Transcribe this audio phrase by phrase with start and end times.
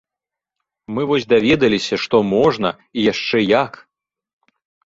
[0.95, 3.71] Мы вось даведаліся, што можна і яшчэ як!